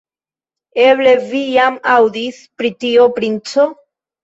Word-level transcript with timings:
Eble 0.85 1.11
vi 1.25 1.41
jam 1.57 1.77
aŭdis 1.97 2.41
pri 2.59 2.75
tio, 2.87 3.09
princo? 3.21 3.71